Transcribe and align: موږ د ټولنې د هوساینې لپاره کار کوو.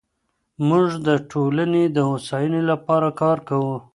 موږ 0.67 0.87
د 1.07 1.09
ټولنې 1.31 1.83
د 1.95 1.97
هوساینې 2.09 2.61
لپاره 2.71 3.07
کار 3.21 3.37
کوو. 3.49 3.75